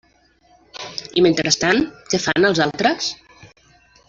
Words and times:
I 1.21 1.23
mentrestant, 1.25 1.83
¿què 2.09 2.23
fan 2.27 2.51
els 2.53 2.63
altres? 2.69 3.13